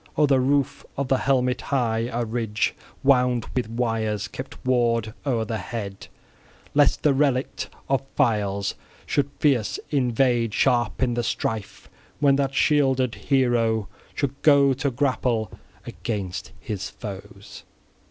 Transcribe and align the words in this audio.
O'er 0.17 0.25
the 0.25 0.39
roof 0.39 0.83
of 0.97 1.09
the 1.09 1.19
helmet 1.19 1.61
high, 1.69 2.09
a 2.11 2.25
ridge, 2.25 2.73
wound 3.03 3.45
with 3.53 3.69
wires, 3.69 4.27
kept 4.27 4.57
ward 4.65 5.13
o'er 5.27 5.45
the 5.45 5.59
head, 5.59 6.07
lest 6.73 7.03
the 7.03 7.13
relict 7.13 7.69
of 7.87 8.01
files 8.15 8.73
{15c} 9.05 9.05
should 9.09 9.29
fierce 9.37 9.79
invade, 9.91 10.55
sharp 10.55 11.03
in 11.03 11.13
the 11.13 11.21
strife, 11.21 11.87
when 12.19 12.35
that 12.37 12.55
shielded 12.55 13.13
hero 13.13 13.87
should 14.15 14.33
go 14.41 14.73
to 14.73 14.89
grapple 14.89 15.51
against 15.85 16.51
his 16.59 16.89
foes. 16.89 17.63